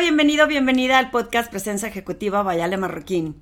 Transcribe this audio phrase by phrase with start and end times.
[0.00, 3.34] Bienvenido, bienvenida al podcast Presencia Ejecutiva Vayale Marroquín.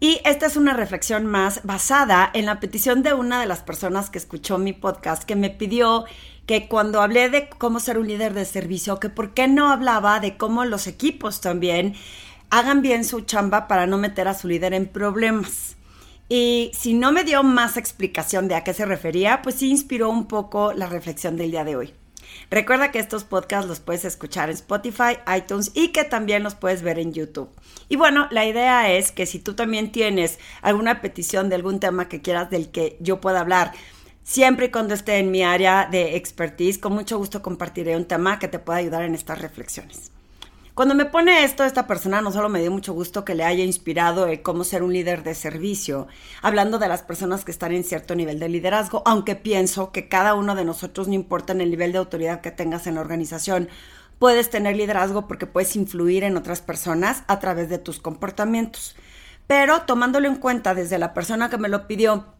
[0.00, 4.10] Y esta es una reflexión más basada en la petición de una de las personas
[4.10, 6.04] que escuchó mi podcast, que me pidió
[6.46, 10.20] que cuando hablé de cómo ser un líder de servicio, que por qué no hablaba
[10.20, 11.94] de cómo los equipos también
[12.50, 15.76] hagan bien su chamba para no meter a su líder en problemas.
[16.28, 20.10] Y si no me dio más explicación de a qué se refería, pues sí inspiró
[20.10, 21.94] un poco la reflexión del día de hoy.
[22.50, 26.82] Recuerda que estos podcasts los puedes escuchar en Spotify, iTunes y que también los puedes
[26.82, 27.50] ver en YouTube.
[27.88, 32.08] Y bueno, la idea es que si tú también tienes alguna petición de algún tema
[32.08, 33.72] que quieras del que yo pueda hablar,
[34.22, 38.38] siempre y cuando esté en mi área de expertise, con mucho gusto compartiré un tema
[38.38, 40.13] que te pueda ayudar en estas reflexiones.
[40.74, 43.62] Cuando me pone esto, esta persona no solo me dio mucho gusto que le haya
[43.62, 46.08] inspirado el cómo ser un líder de servicio,
[46.42, 50.34] hablando de las personas que están en cierto nivel de liderazgo, aunque pienso que cada
[50.34, 53.68] uno de nosotros, no importa en el nivel de autoridad que tengas en la organización,
[54.18, 58.96] puedes tener liderazgo porque puedes influir en otras personas a través de tus comportamientos.
[59.46, 62.34] Pero tomándolo en cuenta desde la persona que me lo pidió,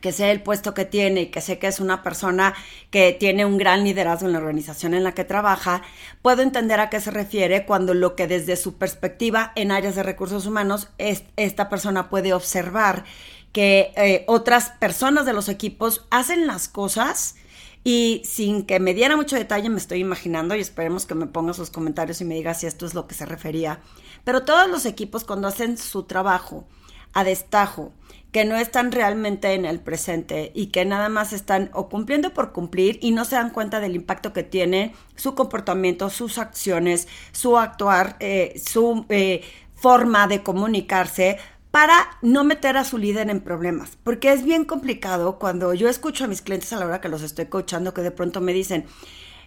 [0.00, 2.54] que sé el puesto que tiene y que sé que es una persona
[2.90, 5.82] que tiene un gran liderazgo en la organización en la que trabaja,
[6.22, 10.02] puedo entender a qué se refiere cuando lo que desde su perspectiva en áreas de
[10.02, 13.04] recursos humanos esta persona puede observar
[13.52, 17.36] que eh, otras personas de los equipos hacen las cosas
[17.84, 21.54] y sin que me diera mucho detalle me estoy imaginando y esperemos que me ponga
[21.54, 23.80] sus comentarios y me diga si esto es lo que se refería.
[24.24, 26.66] Pero todos los equipos cuando hacen su trabajo
[27.14, 27.92] a destajo,
[28.32, 32.52] que no están realmente en el presente y que nada más están o cumpliendo por
[32.52, 37.56] cumplir y no se dan cuenta del impacto que tiene su comportamiento, sus acciones, su
[37.58, 39.42] actuar, eh, su eh,
[39.74, 41.38] forma de comunicarse
[41.70, 46.24] para no meter a su líder en problemas, porque es bien complicado cuando yo escucho
[46.24, 48.86] a mis clientes a la hora que los estoy coachando que de pronto me dicen,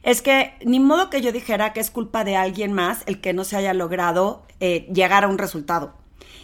[0.03, 3.33] es que ni modo que yo dijera que es culpa de alguien más el que
[3.33, 6.00] no se haya logrado eh, llegar a un resultado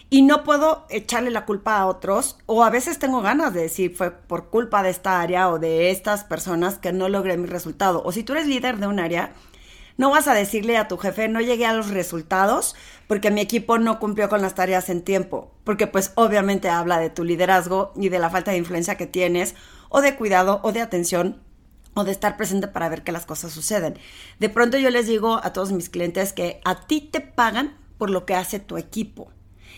[0.10, 3.96] y no puedo echarle la culpa a otros o a veces tengo ganas de decir
[3.96, 8.02] fue por culpa de esta área o de estas personas que no logré mi resultado.
[8.04, 9.34] O si tú eres líder de un área,
[9.98, 12.76] no vas a decirle a tu jefe no llegué a los resultados
[13.08, 17.10] porque mi equipo no cumplió con las tareas en tiempo, porque pues obviamente habla de
[17.10, 19.56] tu liderazgo y de la falta de influencia que tienes
[19.90, 21.42] o de cuidado o de atención
[21.96, 23.98] o de estar presente para ver que las cosas suceden.
[24.40, 28.10] De pronto yo les digo a todos mis clientes que a ti te pagan por
[28.12, 29.32] lo que hace tu equipo.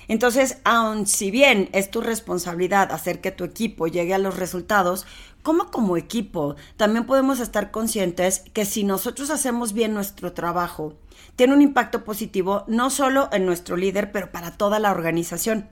[0.09, 5.05] Entonces, aun si bien es tu responsabilidad hacer que tu equipo llegue a los resultados,
[5.43, 10.95] como como equipo también podemos estar conscientes que si nosotros hacemos bien nuestro trabajo,
[11.35, 15.69] tiene un impacto positivo no solo en nuestro líder, pero para toda la organización.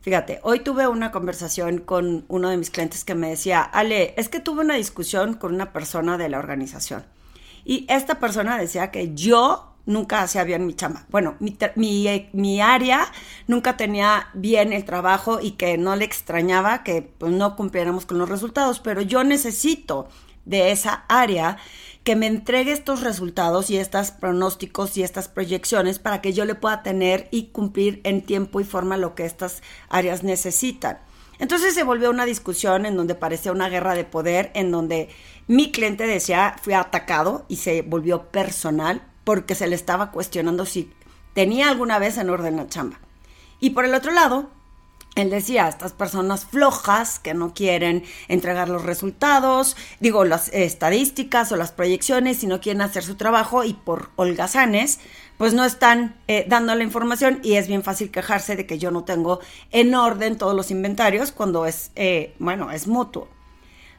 [0.00, 4.28] Fíjate, hoy tuve una conversación con uno de mis clientes que me decía, Ale, es
[4.28, 7.04] que tuve una discusión con una persona de la organización.
[7.64, 11.06] Y esta persona decía que yo nunca hacía bien mi chamba.
[11.10, 13.10] Bueno, mi, mi, mi, área
[13.46, 18.18] nunca tenía bien el trabajo y que no le extrañaba que pues, no cumpliéramos con
[18.18, 20.08] los resultados, pero yo necesito
[20.44, 21.58] de esa área
[22.04, 26.56] que me entregue estos resultados y estos pronósticos y estas proyecciones para que yo le
[26.56, 30.98] pueda tener y cumplir en tiempo y forma lo que estas áreas necesitan.
[31.38, 35.08] Entonces se volvió una discusión en donde parecía una guerra de poder, en donde
[35.46, 40.92] mi cliente decía, fui atacado y se volvió personal porque se le estaba cuestionando si
[41.34, 42.98] tenía alguna vez en orden la chamba.
[43.60, 44.50] Y por el otro lado,
[45.14, 51.56] él decía, estas personas flojas que no quieren entregar los resultados, digo, las estadísticas o
[51.56, 55.00] las proyecciones y no quieren hacer su trabajo y por holgazanes,
[55.36, 58.90] pues no están eh, dando la información y es bien fácil quejarse de que yo
[58.90, 59.40] no tengo
[59.70, 63.28] en orden todos los inventarios cuando es, eh, bueno, es mutuo.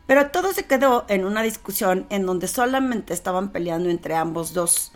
[0.07, 4.94] Pero todo se quedó en una discusión en donde solamente estaban peleando entre ambos dos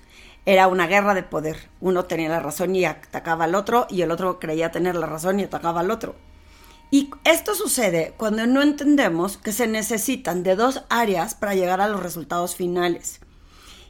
[0.47, 1.57] era una guerra de poder.
[1.81, 5.41] Uno tenía la razón y atacaba al otro y el otro creía tener la razón
[5.41, 6.15] y atacaba al otro.
[6.89, 11.89] Y esto sucede cuando no entendemos que se necesitan de dos áreas para llegar a
[11.89, 13.19] los resultados finales.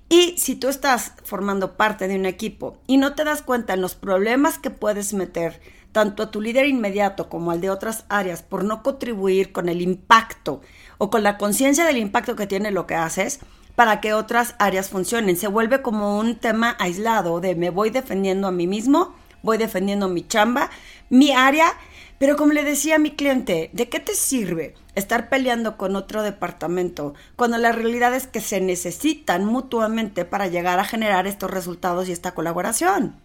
[0.10, 3.82] Y si tú estás formando parte de un equipo y no te das cuenta en
[3.82, 5.62] los problemas que puedes meter
[5.92, 9.80] tanto a tu líder inmediato como al de otras áreas por no contribuir con el
[9.84, 10.62] impacto
[10.98, 13.42] o con la conciencia del impacto que tiene lo que haces,
[13.78, 15.38] para que otras áreas funcionen.
[15.38, 19.14] Se vuelve como un tema aislado de me voy defendiendo a mí mismo,
[19.44, 20.72] voy defendiendo mi chamba,
[21.12, 21.72] mi área,
[22.18, 26.24] pero como le decía a mi cliente, ¿de qué te sirve estar peleando con otro
[26.24, 32.10] departamento cuando la realidad es que se necesitan mutuamente para llegar a generar estos resultados
[32.10, 33.16] y esta colaboración?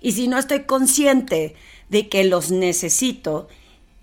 [0.00, 1.54] Y si no estoy consciente
[1.90, 3.46] de que los necesito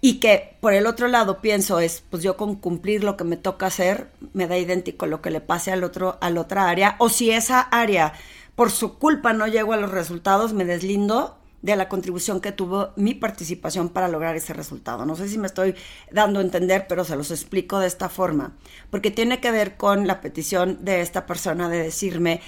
[0.01, 3.37] y que por el otro lado pienso es, pues yo con cumplir lo que me
[3.37, 6.95] toca hacer, me da idéntico lo que le pase al otro, a la otra área,
[6.97, 8.13] o si esa área
[8.55, 12.89] por su culpa no llego a los resultados, me deslindo de la contribución que tuvo
[12.95, 15.05] mi participación para lograr ese resultado.
[15.05, 15.75] No sé si me estoy
[16.11, 18.55] dando a entender, pero se los explico de esta forma,
[18.89, 22.41] porque tiene que ver con la petición de esta persona de decirme,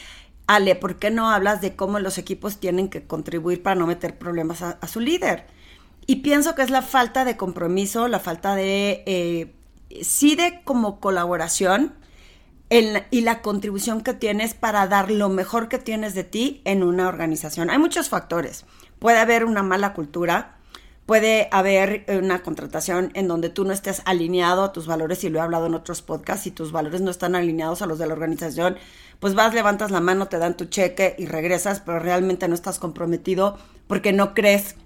[0.48, 4.18] Ale, ¿por qué no hablas de cómo los equipos tienen que contribuir para no meter
[4.18, 5.46] problemas a, su líder?
[6.06, 9.56] Y pienso que es la falta de compromiso, la falta de, eh,
[10.02, 11.94] sí de como colaboración,
[13.12, 17.08] y la contribución que tienes para dar lo mejor que tienes de ti en una
[17.08, 17.70] organización.
[17.70, 18.66] Hay muchos factores.
[18.98, 20.58] Puede haber una mala cultura,
[21.06, 25.38] puede haber una contratación en donde tú no estés alineado a tus valores, y lo
[25.38, 28.14] he hablado en otros podcasts, y tus valores no están alineados a los de la
[28.14, 28.78] organización,
[29.20, 32.80] pues vas, levantas la mano, te dan tu cheque y regresas, pero realmente no estás
[32.80, 34.78] comprometido porque no crees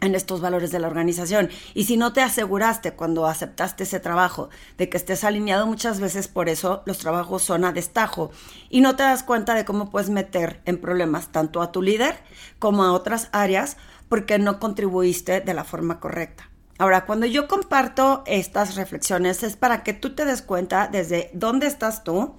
[0.00, 1.50] en estos valores de la organización.
[1.74, 6.28] Y si no te aseguraste cuando aceptaste ese trabajo de que estés alineado, muchas veces
[6.28, 8.30] por eso los trabajos son a destajo
[8.70, 12.16] y no te das cuenta de cómo puedes meter en problemas tanto a tu líder
[12.58, 13.76] como a otras áreas
[14.08, 16.48] porque no contribuiste de la forma correcta.
[16.78, 21.66] Ahora, cuando yo comparto estas reflexiones es para que tú te des cuenta desde dónde
[21.66, 22.36] estás tú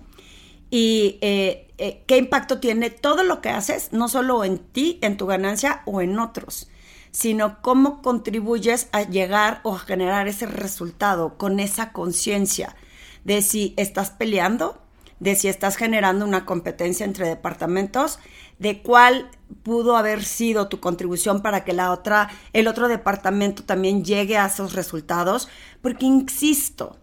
[0.71, 5.17] y eh, eh, qué impacto tiene todo lo que haces, no solo en ti, en
[5.17, 6.69] tu ganancia o en otros
[7.11, 12.75] sino cómo contribuyes a llegar o a generar ese resultado con esa conciencia
[13.23, 14.81] de si estás peleando,
[15.19, 18.19] de si estás generando una competencia entre departamentos,
[18.57, 19.29] de cuál
[19.63, 24.45] pudo haber sido tu contribución para que la otra, el otro departamento también llegue a
[24.47, 25.49] esos resultados,
[25.81, 26.97] porque insisto,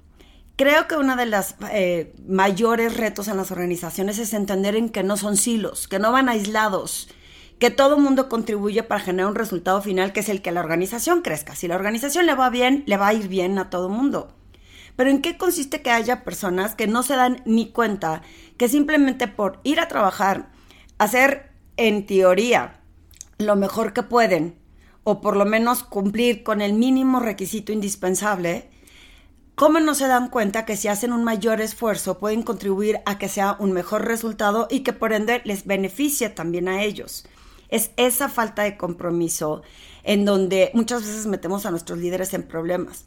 [0.57, 5.03] creo que uno de los eh, mayores retos en las organizaciones es entender en que
[5.03, 7.09] no son silos, que no van aislados,
[7.59, 11.23] que todo mundo contribuye para generar un resultado final que es el que la organización
[11.23, 11.55] crezca.
[11.55, 14.35] Si la organización le va bien, le va a ir bien a todo mundo.
[14.97, 18.23] Pero ¿en qué consiste que haya personas que no se dan ni cuenta
[18.57, 20.51] que simplemente por ir a trabajar,
[20.99, 22.81] hacer en teoría
[23.39, 24.59] lo mejor que pueden,
[25.05, 28.71] o por lo menos cumplir con el mínimo requisito indispensable,
[29.55, 33.29] ¿cómo no se dan cuenta que si hacen un mayor esfuerzo pueden contribuir a que
[33.29, 37.27] sea un mejor resultado y que por ende les beneficie también a ellos?
[37.69, 39.63] Es esa falta de compromiso
[40.05, 43.07] en donde muchas veces metemos a nuestros líderes en problemas.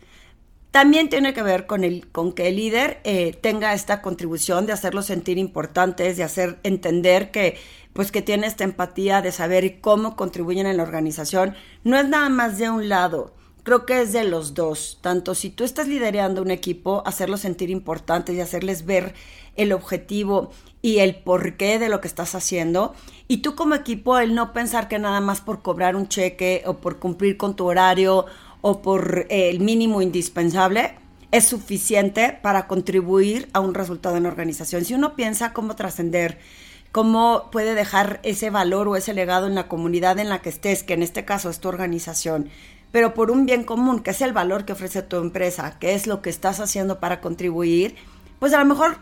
[0.72, 4.74] También tiene que ver con, el, con que el líder eh, tenga esta contribución de
[4.74, 7.58] hacerlos sentir importantes, de hacer entender que,
[7.94, 11.56] pues, que tiene esta empatía de saber cómo contribuyen en la organización.
[11.84, 13.34] No es nada más de un lado,
[13.64, 15.00] creo que es de los dos.
[15.02, 19.16] Tanto si tú estás liderando un equipo, hacerlos sentir importantes y hacerles ver
[19.56, 22.94] el objetivo y el porqué de lo que estás haciendo.
[23.28, 26.78] Y tú como equipo, el no pensar que nada más por cobrar un cheque o
[26.78, 28.26] por cumplir con tu horario
[28.62, 30.96] o por eh, el mínimo indispensable
[31.32, 34.86] es suficiente para contribuir a un resultado en la organización.
[34.86, 36.40] Si uno piensa cómo trascender,
[36.92, 40.84] cómo puede dejar ese valor o ese legado en la comunidad en la que estés,
[40.84, 42.50] que en este caso es tu organización,
[42.92, 46.08] pero por un bien común, que es el valor que ofrece tu empresa, que es
[46.08, 47.96] lo que estás haciendo para contribuir,
[48.40, 48.98] pues a lo mejor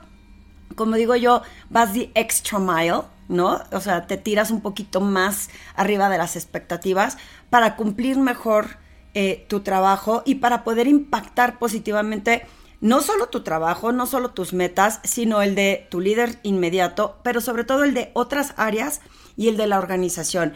[0.78, 3.60] como digo yo, vas the extra mile, ¿no?
[3.74, 7.18] O sea, te tiras un poquito más arriba de las expectativas
[7.50, 8.78] para cumplir mejor
[9.14, 12.46] eh, tu trabajo y para poder impactar positivamente
[12.80, 17.42] no solo tu trabajo, no solo tus metas, sino el de tu líder inmediato, pero
[17.42, 19.02] sobre todo el de otras áreas
[19.36, 20.54] y el de la organización.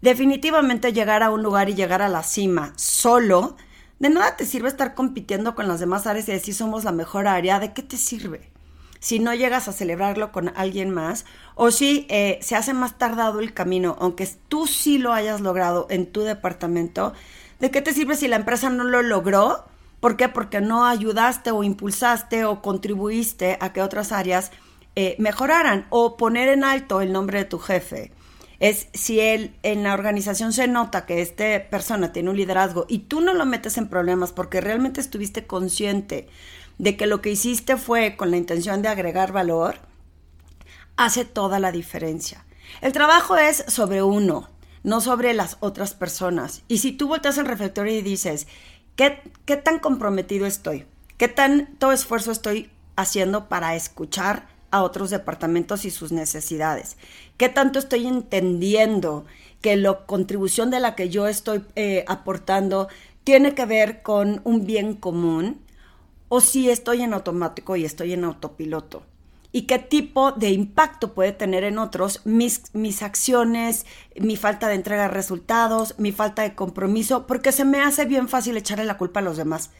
[0.00, 3.56] Definitivamente llegar a un lugar y llegar a la cima solo,
[3.98, 7.26] de nada te sirve estar compitiendo con las demás áreas y decir somos la mejor
[7.26, 8.50] área, ¿de qué te sirve?
[9.00, 11.24] Si no llegas a celebrarlo con alguien más
[11.54, 15.86] o si eh, se hace más tardado el camino, aunque tú sí lo hayas logrado
[15.90, 17.12] en tu departamento,
[17.60, 19.64] ¿de qué te sirve si la empresa no lo logró?
[20.00, 20.28] ¿Por qué?
[20.28, 24.52] Porque no ayudaste o impulsaste o contribuiste a que otras áreas
[24.94, 28.12] eh, mejoraran o poner en alto el nombre de tu jefe.
[28.60, 33.00] Es si él en la organización se nota que esta persona tiene un liderazgo y
[33.00, 36.28] tú no lo metes en problemas porque realmente estuviste consciente
[36.78, 39.76] de que lo que hiciste fue con la intención de agregar valor,
[40.96, 42.44] hace toda la diferencia.
[42.80, 44.48] El trabajo es sobre uno,
[44.82, 46.62] no sobre las otras personas.
[46.68, 48.46] Y si tú volteas al reflector y dices,
[48.96, 50.86] ¿qué, qué tan comprometido estoy?
[51.16, 56.96] ¿Qué tanto esfuerzo estoy haciendo para escuchar a otros departamentos y sus necesidades?
[57.36, 59.24] ¿Qué tanto estoy entendiendo
[59.60, 62.88] que la contribución de la que yo estoy eh, aportando
[63.24, 65.60] tiene que ver con un bien común?
[66.28, 69.02] O si estoy en automático y estoy en autopiloto.
[69.50, 74.74] Y qué tipo de impacto puede tener en otros mis, mis acciones, mi falta de
[74.74, 78.98] entrega de resultados, mi falta de compromiso, porque se me hace bien fácil echarle la
[78.98, 79.70] culpa a los demás.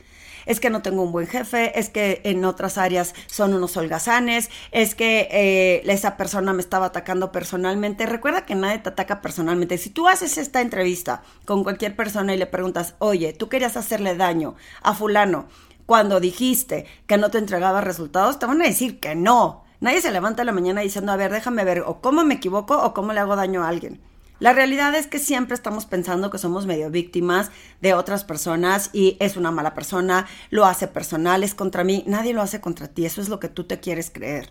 [0.47, 4.49] es que no tengo un buen jefe, es que en otras áreas son unos holgazanes,
[4.73, 8.07] es que eh, esa persona me estaba atacando personalmente.
[8.07, 9.76] Recuerda que nadie te ataca personalmente.
[9.76, 14.17] Si tú haces esta entrevista con cualquier persona y le preguntas, oye, tú querías hacerle
[14.17, 15.49] daño a fulano
[15.88, 19.64] cuando dijiste que no te entregaba resultados, te van a decir que no.
[19.80, 22.92] Nadie se levanta la mañana diciendo, a ver, déjame ver o cómo me equivoco o
[22.92, 23.99] cómo le hago daño a alguien.
[24.38, 29.16] La realidad es que siempre estamos pensando que somos medio víctimas de otras personas y
[29.18, 32.04] es una mala persona, lo hace personal, es contra mí.
[32.07, 34.50] Nadie lo hace contra ti, eso es lo que tú te quieres creer.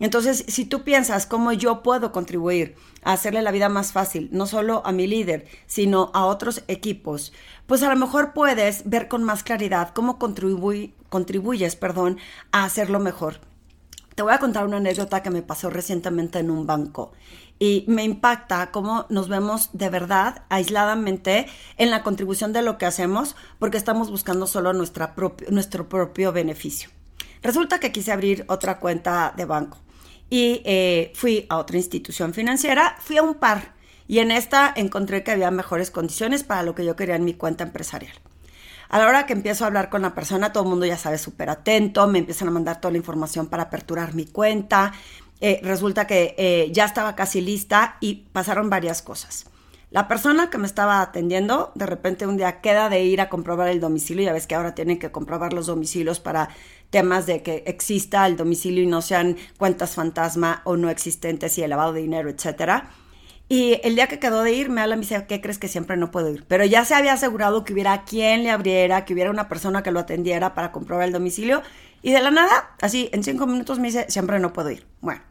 [0.00, 4.46] Entonces, si tú piensas cómo yo puedo contribuir a hacerle la vida más fácil, no
[4.46, 7.34] solo a mi líder, sino a otros equipos,
[7.66, 12.16] pues a lo mejor puedes ver con más claridad cómo contribuyes perdón,
[12.50, 13.40] a hacerlo mejor.
[14.14, 17.12] Te voy a contar una anécdota que me pasó recientemente en un banco
[17.58, 22.86] y me impacta cómo nos vemos de verdad aisladamente en la contribución de lo que
[22.86, 25.14] hacemos porque estamos buscando solo nuestra
[25.50, 26.88] nuestro propio beneficio.
[27.42, 29.78] Resulta que quise abrir otra cuenta de banco
[30.30, 33.74] y eh, fui a otra institución financiera, fui a un par
[34.06, 37.34] y en esta encontré que había mejores condiciones para lo que yo quería en mi
[37.34, 38.14] cuenta empresarial.
[38.88, 41.16] A la hora que empiezo a hablar con la persona, todo el mundo ya sabe
[41.18, 44.92] súper atento, me empiezan a mandar toda la información para aperturar mi cuenta.
[45.40, 49.46] Eh, resulta que eh, ya estaba casi lista y pasaron varias cosas.
[49.92, 53.68] La persona que me estaba atendiendo, de repente un día queda de ir a comprobar
[53.68, 54.24] el domicilio.
[54.24, 56.48] Ya ves que ahora tienen que comprobar los domicilios para
[56.90, 61.62] temas de que exista el domicilio y no sean cuentas fantasma o no existentes y
[61.62, 62.90] el lavado de dinero, etcétera.
[63.48, 65.66] Y el día que quedó de ir, me habla y me dice, ¿qué crees que
[65.66, 66.44] siempre no puedo ir?
[66.46, 69.90] Pero ya se había asegurado que hubiera quien le abriera, que hubiera una persona que
[69.90, 71.62] lo atendiera para comprobar el domicilio.
[72.00, 74.86] Y de la nada, así, en cinco minutos me dice, siempre no puedo ir.
[75.00, 75.22] Bueno,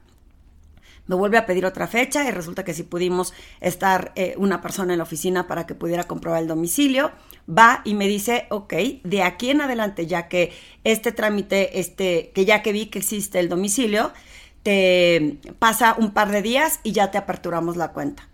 [1.09, 4.93] me vuelve a pedir otra fecha y resulta que si pudimos estar eh, una persona
[4.93, 7.11] en la oficina para que pudiera comprobar el domicilio.
[7.49, 8.73] Va y me dice, ok,
[9.03, 13.39] de aquí en adelante, ya que este trámite, este, que ya que vi que existe
[13.39, 14.13] el domicilio,
[14.61, 18.29] te pasa un par de días y ya te aperturamos la cuenta.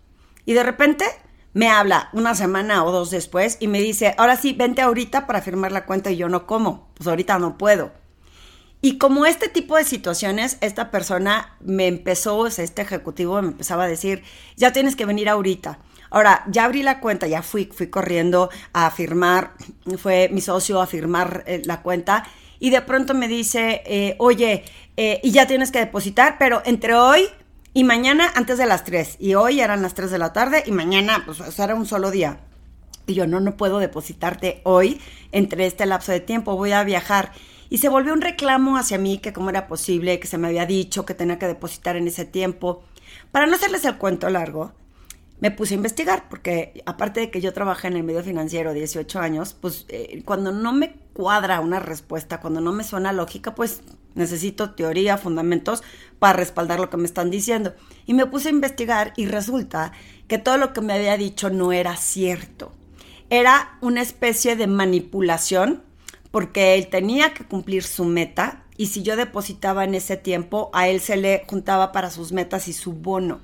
[0.46, 1.06] Y de repente
[1.54, 5.42] me habla una semana o dos después y me dice, ahora sí, vente ahorita para
[5.42, 7.94] firmar la cuenta y yo no como, pues ahorita no puedo.
[8.86, 13.88] Y como este tipo de situaciones, esta persona me empezó, este ejecutivo me empezaba a
[13.88, 14.22] decir,
[14.58, 15.80] ya tienes que venir ahorita.
[16.12, 19.54] Ahora, ya abrí la cuenta, ya fui, fui corriendo a firmar,
[19.98, 22.28] fue mi socio a firmar eh, la cuenta
[22.60, 24.64] y de pronto me dice, eh, oye,
[24.98, 27.28] eh, y ya tienes que depositar, pero entre hoy
[27.74, 29.16] y mañana antes de las 3.
[29.18, 32.38] Y hoy eran las 3 de la tarde y mañana, pues era un solo día.
[33.08, 35.02] Y yo no, no puedo depositarte hoy
[35.32, 37.32] entre este lapso de tiempo, voy a viajar.
[37.76, 40.66] Y se volvió un reclamo hacia mí que cómo era posible, que se me había
[40.66, 42.86] dicho que tenía que depositar en ese tiempo.
[43.34, 44.72] Para no hacerles el cuento largo,
[45.42, 49.20] me puse a investigar, porque aparte de que yo trabajé en el medio financiero 18
[49.20, 53.82] años, pues eh, cuando no me cuadra una respuesta, cuando no me suena lógica, pues
[54.14, 55.84] necesito teoría, fundamentos
[56.18, 57.76] para respaldar lo que me están diciendo.
[58.06, 59.92] Y me puse a investigar y resulta
[60.30, 62.72] que todo lo que me había dicho no era cierto.
[63.30, 65.84] Era una especie de manipulación
[66.36, 70.90] porque él tenía que cumplir su meta y si yo depositaba en ese tiempo, a
[70.90, 73.40] él se le juntaba para sus metas y su bono.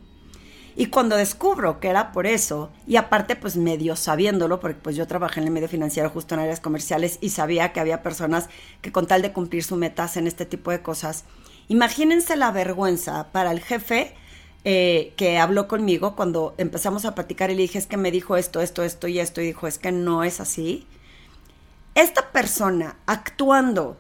[0.76, 5.08] Y cuando descubro que era por eso, y aparte pues medio sabiéndolo, porque pues yo
[5.08, 8.50] trabajé en el medio financiero justo en áreas comerciales y sabía que había personas
[8.82, 11.24] que con tal de cumplir su meta hacen este tipo de cosas,
[11.70, 14.14] imagínense la vergüenza para el jefe
[14.66, 18.36] eh, que habló conmigo cuando empezamos a platicar y le dije es que me dijo
[18.36, 20.86] esto, esto, esto y esto y dijo es que no es así.
[21.96, 23.98] Esta persona actuando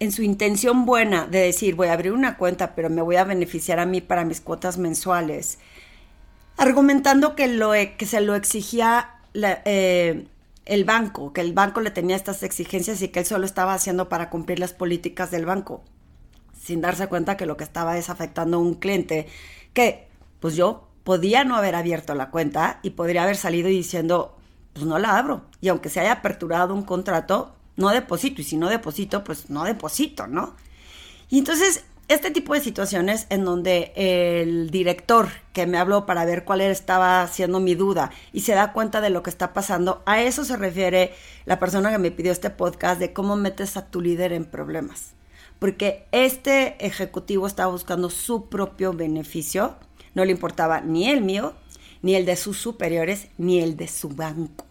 [0.00, 3.24] en su intención buena de decir voy a abrir una cuenta pero me voy a
[3.24, 5.58] beneficiar a mí para mis cuotas mensuales,
[6.56, 10.26] argumentando que, lo, e, que se lo exigía eh,
[10.66, 14.08] el banco, que el banco le tenía estas exigencias y que él solo estaba haciendo
[14.08, 15.82] para cumplir las políticas del banco,
[16.60, 19.26] sin darse cuenta que lo que estaba es afectando a un cliente
[19.72, 20.08] que,
[20.40, 24.36] pues yo podía no haber abierto la cuenta y podría haber salido diciendo,
[24.72, 25.42] pues no la abro.
[25.60, 28.40] Y aunque se haya aperturado un contrato, no deposito.
[28.40, 30.54] Y si no deposito, pues no deposito, ¿no?
[31.28, 36.44] Y entonces este tipo de situaciones en donde el director que me habló para ver
[36.44, 40.20] cuál estaba siendo mi duda y se da cuenta de lo que está pasando, a
[40.20, 41.14] eso se refiere
[41.46, 45.14] la persona que me pidió este podcast de cómo metes a tu líder en problemas.
[45.58, 49.76] Porque este ejecutivo estaba buscando su propio beneficio,
[50.14, 51.54] no le importaba ni el mío,
[52.02, 54.66] ni el de sus superiores, ni el de su banco.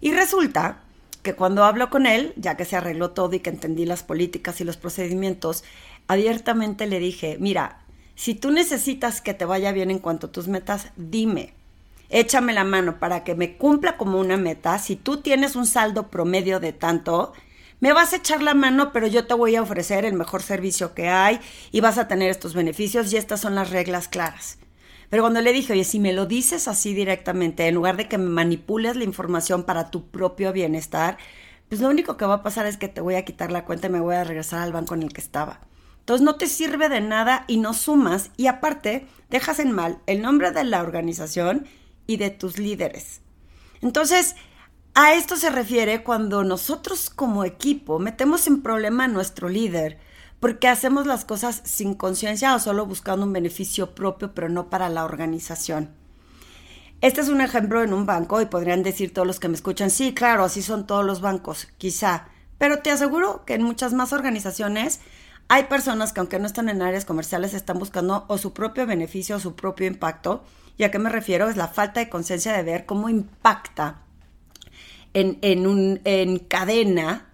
[0.00, 0.80] Y resulta
[1.22, 4.60] que cuando hablo con él, ya que se arregló todo y que entendí las políticas
[4.60, 5.64] y los procedimientos,
[6.08, 7.80] abiertamente le dije, mira,
[8.14, 11.54] si tú necesitas que te vaya bien en cuanto a tus metas, dime.
[12.08, 14.78] Échame la mano para que me cumpla como una meta.
[14.78, 17.32] Si tú tienes un saldo promedio de tanto,
[17.78, 20.92] me vas a echar la mano, pero yo te voy a ofrecer el mejor servicio
[20.92, 21.40] que hay
[21.70, 24.58] y vas a tener estos beneficios y estas son las reglas claras.
[25.10, 28.16] Pero cuando le dije, oye, si me lo dices así directamente, en lugar de que
[28.16, 31.18] me manipules la información para tu propio bienestar,
[31.68, 33.88] pues lo único que va a pasar es que te voy a quitar la cuenta
[33.88, 35.60] y me voy a regresar al banco en el que estaba.
[35.98, 40.22] Entonces no te sirve de nada y no sumas y aparte dejas en mal el
[40.22, 41.66] nombre de la organización
[42.06, 43.20] y de tus líderes.
[43.82, 44.34] Entonces,
[44.94, 49.98] a esto se refiere cuando nosotros como equipo metemos en problema a nuestro líder
[50.40, 54.88] porque hacemos las cosas sin conciencia o solo buscando un beneficio propio, pero no para
[54.88, 55.90] la organización.
[57.02, 59.90] Este es un ejemplo en un banco y podrían decir todos los que me escuchan,
[59.90, 62.28] sí, claro, así son todos los bancos, quizá,
[62.58, 65.00] pero te aseguro que en muchas más organizaciones
[65.48, 69.36] hay personas que aunque no están en áreas comerciales están buscando o su propio beneficio
[69.36, 70.44] o su propio impacto.
[70.78, 71.48] ¿Y a qué me refiero?
[71.48, 74.02] Es la falta de conciencia de ver cómo impacta
[75.12, 77.29] en, en, un, en cadena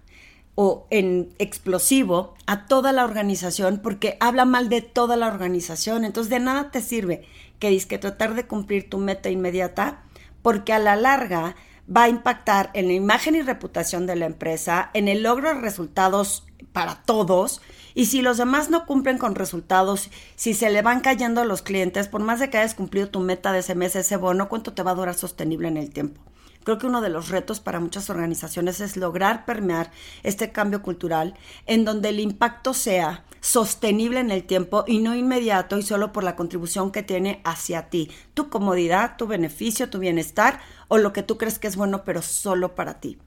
[0.59, 6.03] o en explosivo a toda la organización porque habla mal de toda la organización.
[6.03, 7.27] Entonces de nada te sirve
[7.59, 10.03] que que tratar de cumplir tu meta inmediata
[10.41, 11.55] porque a la larga
[11.95, 15.61] va a impactar en la imagen y reputación de la empresa, en el logro de
[15.61, 17.61] resultados para todos.
[17.93, 21.61] Y si los demás no cumplen con resultados, si se le van cayendo a los
[21.61, 24.73] clientes, por más de que hayas cumplido tu meta de ese mes, ese bono, ¿cuánto
[24.73, 26.19] te va a durar sostenible en el tiempo?
[26.67, 29.89] Creo que uno de los retos para muchas organizaciones es lograr permear
[30.23, 31.33] este cambio cultural
[31.65, 36.25] en donde el impacto sea sostenible en el tiempo y no inmediato y solo por
[36.25, 40.59] la contribución que tiene hacia ti, tu comodidad, tu beneficio, tu bienestar
[40.89, 43.17] o lo que tú crees que es bueno pero solo para ti.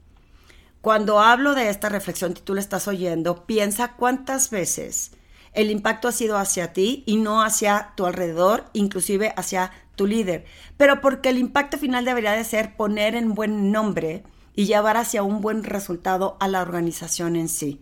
[0.83, 5.13] Cuando hablo de esta reflexión, si tú la estás oyendo, piensa cuántas veces
[5.52, 10.45] el impacto ha sido hacia ti y no hacia tu alrededor, inclusive hacia tu líder.
[10.76, 14.23] Pero porque el impacto final debería de ser poner en buen nombre
[14.54, 17.80] y llevar hacia un buen resultado a la organización en sí.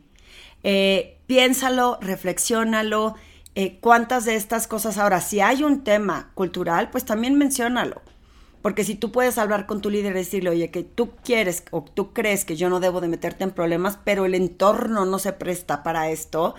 [0.62, 3.14] Eh, piénsalo, reflexiónalo.
[3.54, 8.02] Eh, ¿Cuántas de estas cosas ahora, si hay un tema cultural, pues también menciónalo?
[8.62, 11.82] Porque si tú puedes hablar con tu líder y decirle, oye, que tú quieres o
[11.82, 15.32] tú crees que yo no debo de meterte en problemas, pero el entorno no se
[15.32, 16.54] presta para esto,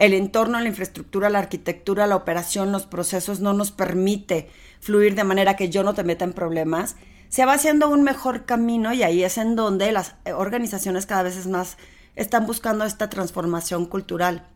[0.00, 4.48] el entorno, la infraestructura, la arquitectura, la operación, los procesos no nos permite
[4.80, 6.96] fluir de manera que yo no te meta en problemas,
[7.28, 11.46] se va haciendo un mejor camino y ahí es en donde las organizaciones cada vez
[11.46, 11.76] más
[12.16, 14.46] están buscando esta transformación cultural.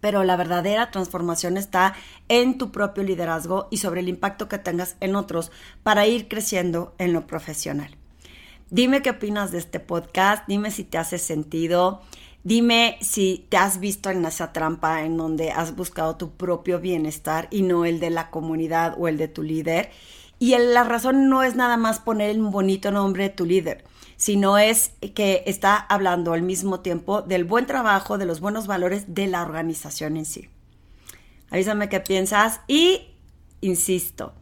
[0.00, 1.94] Pero la verdadera transformación está
[2.28, 6.94] en tu propio liderazgo y sobre el impacto que tengas en otros para ir creciendo
[6.96, 7.94] en lo profesional.
[8.70, 12.00] Dime qué opinas de este podcast, dime si te hace sentido.
[12.44, 17.46] Dime si te has visto en esa trampa en donde has buscado tu propio bienestar
[17.52, 19.90] y no el de la comunidad o el de tu líder.
[20.40, 23.84] Y la razón no es nada más poner un bonito nombre de tu líder,
[24.16, 29.14] sino es que está hablando al mismo tiempo del buen trabajo, de los buenos valores
[29.14, 30.48] de la organización en sí.
[31.48, 33.02] Avísame qué piensas y,
[33.60, 34.34] insisto,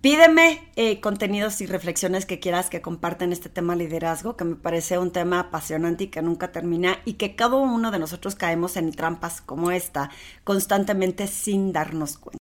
[0.00, 4.96] Pídeme eh, contenidos y reflexiones que quieras que compartan este tema liderazgo, que me parece
[4.96, 8.92] un tema apasionante y que nunca termina y que cada uno de nosotros caemos en
[8.92, 10.10] trampas como esta
[10.44, 12.37] constantemente sin darnos cuenta.